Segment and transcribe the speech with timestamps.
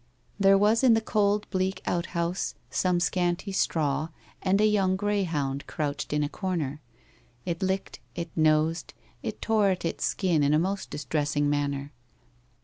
[0.39, 4.09] There was in the cold bleak outhouse some scanty straw
[4.41, 6.81] and a young greyhound crouched in a corner.
[7.45, 11.91] It licked, it nosed, it tore at its skin in a most distressing manner.